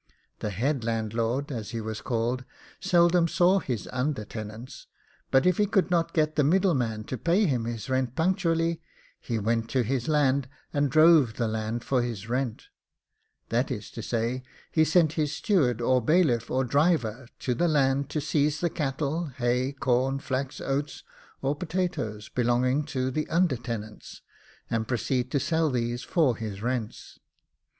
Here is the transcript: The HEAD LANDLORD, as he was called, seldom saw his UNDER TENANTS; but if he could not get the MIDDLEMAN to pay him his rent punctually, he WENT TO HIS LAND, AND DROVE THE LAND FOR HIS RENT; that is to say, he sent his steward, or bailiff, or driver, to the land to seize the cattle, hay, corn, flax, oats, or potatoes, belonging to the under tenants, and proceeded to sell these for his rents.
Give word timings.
The 0.39 0.49
HEAD 0.49 0.83
LANDLORD, 0.83 1.51
as 1.51 1.69
he 1.69 1.79
was 1.79 2.01
called, 2.01 2.43
seldom 2.79 3.27
saw 3.27 3.59
his 3.59 3.85
UNDER 3.89 4.25
TENANTS; 4.25 4.87
but 5.29 5.45
if 5.45 5.57
he 5.59 5.67
could 5.67 5.91
not 5.91 6.15
get 6.15 6.35
the 6.37 6.43
MIDDLEMAN 6.43 7.03
to 7.05 7.19
pay 7.19 7.45
him 7.45 7.65
his 7.65 7.87
rent 7.87 8.15
punctually, 8.15 8.81
he 9.19 9.37
WENT 9.37 9.69
TO 9.69 9.83
HIS 9.83 10.07
LAND, 10.07 10.49
AND 10.73 10.89
DROVE 10.89 11.35
THE 11.35 11.47
LAND 11.47 11.83
FOR 11.83 12.01
HIS 12.01 12.27
RENT; 12.27 12.69
that 13.49 13.69
is 13.69 13.91
to 13.91 14.01
say, 14.01 14.41
he 14.71 14.83
sent 14.83 15.11
his 15.13 15.33
steward, 15.35 15.81
or 15.81 16.01
bailiff, 16.01 16.49
or 16.49 16.63
driver, 16.63 17.27
to 17.37 17.53
the 17.53 17.67
land 17.67 18.09
to 18.09 18.19
seize 18.19 18.59
the 18.59 18.71
cattle, 18.71 19.25
hay, 19.27 19.71
corn, 19.71 20.17
flax, 20.17 20.59
oats, 20.59 21.03
or 21.43 21.55
potatoes, 21.55 22.27
belonging 22.27 22.85
to 22.85 23.11
the 23.11 23.29
under 23.29 23.55
tenants, 23.55 24.23
and 24.67 24.87
proceeded 24.87 25.29
to 25.31 25.39
sell 25.39 25.69
these 25.69 26.01
for 26.01 26.35
his 26.37 26.63
rents. 26.63 27.19